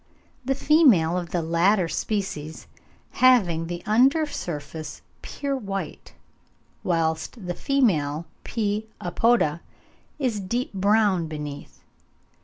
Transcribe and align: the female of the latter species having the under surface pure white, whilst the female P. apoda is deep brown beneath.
the 0.43 0.55
female 0.55 1.15
of 1.15 1.29
the 1.29 1.43
latter 1.43 1.87
species 1.87 2.65
having 3.11 3.67
the 3.67 3.83
under 3.85 4.25
surface 4.25 5.03
pure 5.21 5.55
white, 5.55 6.15
whilst 6.83 7.45
the 7.45 7.53
female 7.53 8.25
P. 8.43 8.87
apoda 8.99 9.59
is 10.17 10.39
deep 10.39 10.73
brown 10.73 11.27
beneath. 11.27 11.83